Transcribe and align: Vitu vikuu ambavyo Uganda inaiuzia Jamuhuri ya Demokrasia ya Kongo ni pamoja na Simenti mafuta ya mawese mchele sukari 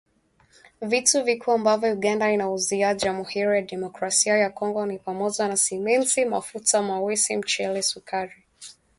Vitu 0.81 1.23
vikuu 1.23 1.51
ambavyo 1.53 1.93
Uganda 1.93 2.31
inaiuzia 2.31 2.93
Jamuhuri 2.93 3.41
ya 3.55 3.61
Demokrasia 3.61 4.37
ya 4.37 4.49
Kongo 4.49 4.85
ni 4.85 4.99
pamoja 4.99 5.47
na 5.47 5.57
Simenti 5.57 6.25
mafuta 6.25 6.77
ya 6.77 6.83
mawese 6.83 7.37
mchele 7.37 7.81
sukari 7.81 8.43